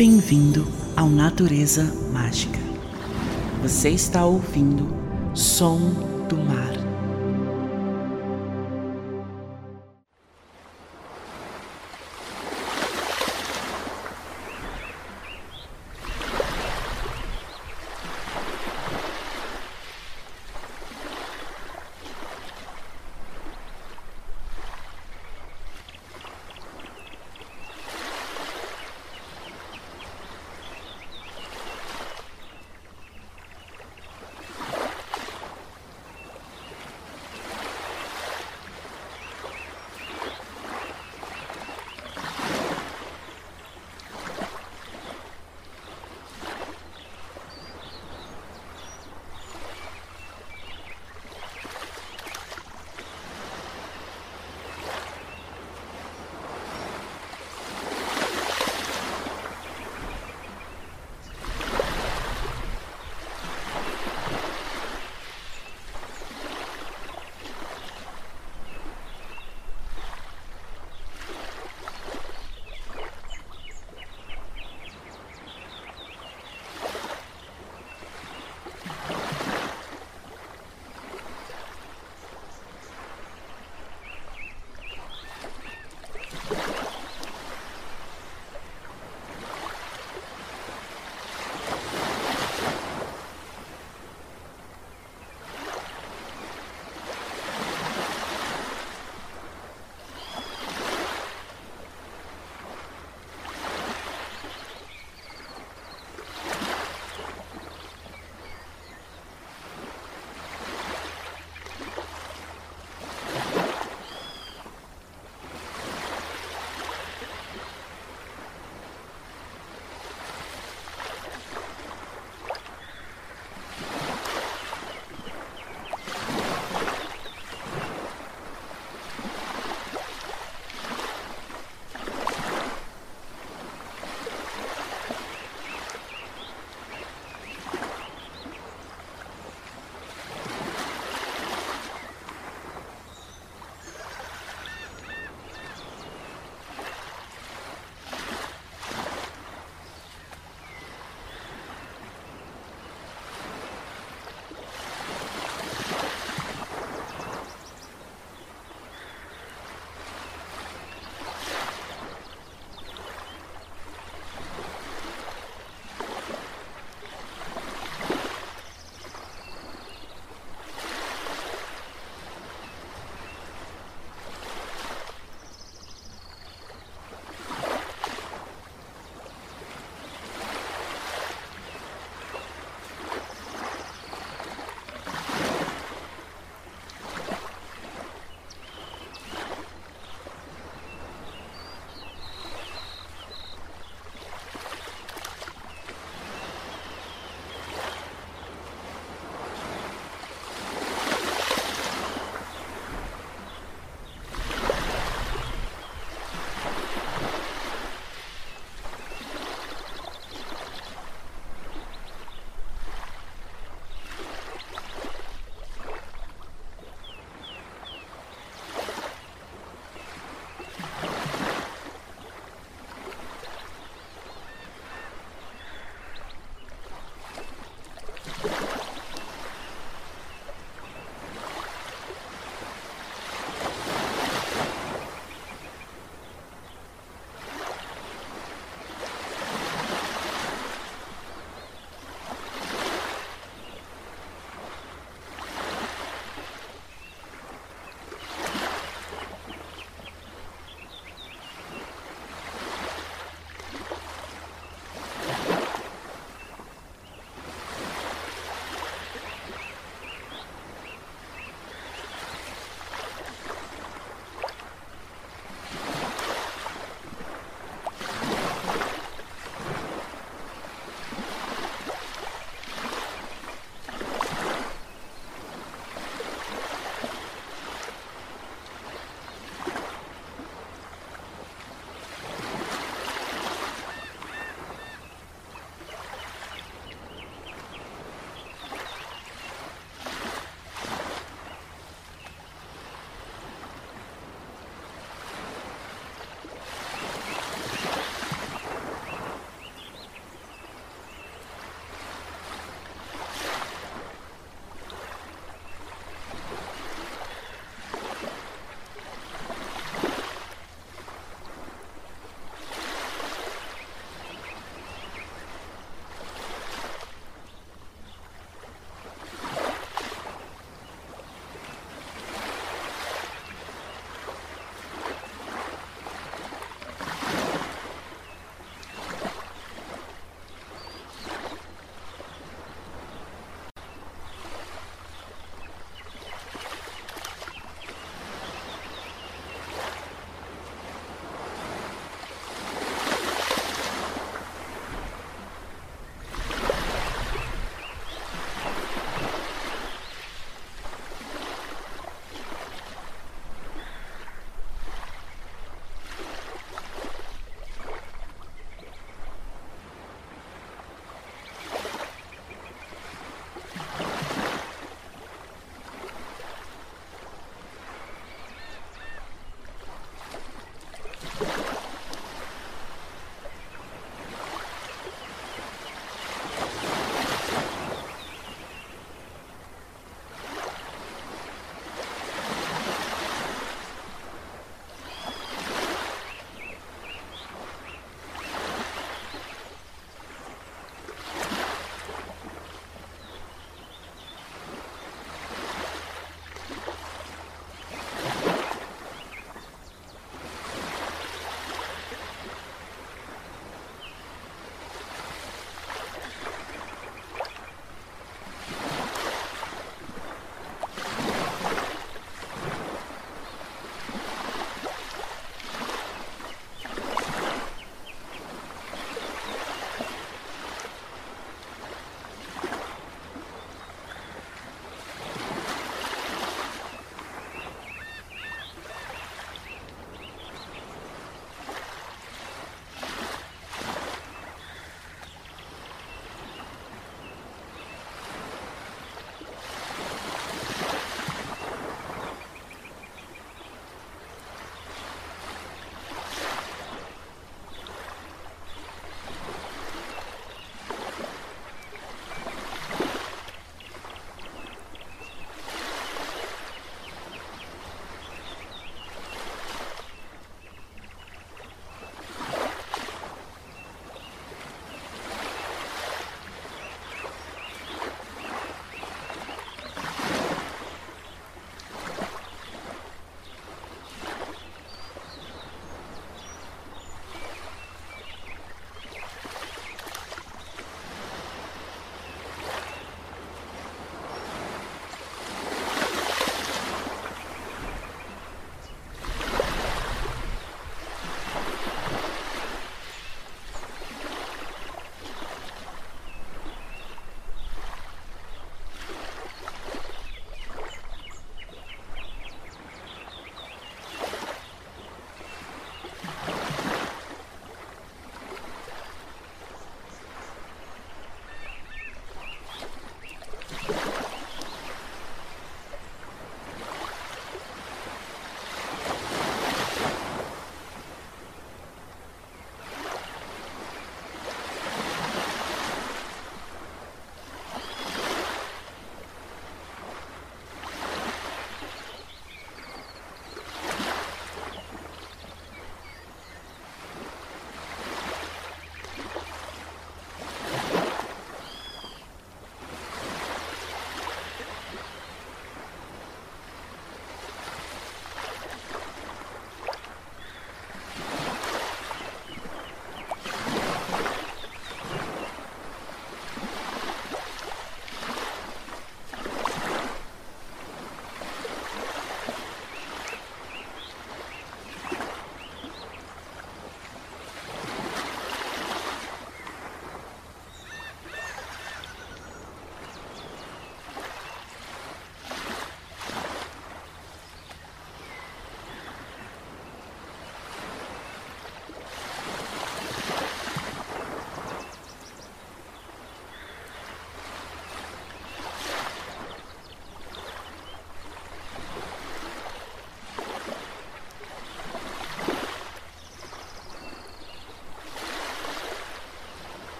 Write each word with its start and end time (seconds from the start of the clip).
Bem-vindo 0.00 0.66
ao 0.96 1.10
Natureza 1.10 1.84
Mágica. 2.10 2.58
Você 3.60 3.90
está 3.90 4.24
ouvindo 4.24 4.88
Som 5.34 5.90
do 6.26 6.38
Mar. 6.38 6.79